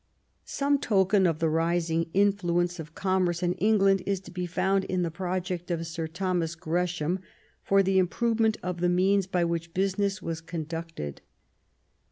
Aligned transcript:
Some 0.45 0.79
token 0.79 1.27
of 1.27 1.37
the 1.37 1.47
rising 1.47 2.09
influence 2.11 2.79
of 2.79 2.95
commerce 2.95 3.43
in 3.43 3.53
England 3.59 4.01
is 4.07 4.19
to 4.21 4.31
be 4.31 4.47
found 4.47 4.83
in 4.85 5.03
the 5.03 5.11
project 5.11 5.69
of 5.69 5.85
Sir 5.85 6.07
Thomas 6.07 6.55
Gresham 6.55 7.19
for 7.61 7.83
the 7.83 7.99
improvement 7.99 8.57
of 8.63 8.79
the 8.79 8.89
means 8.89 9.27
by 9.27 9.45
which 9.45 9.75
business 9.75 10.19
was 10.19 10.41
conducted. 10.41 11.21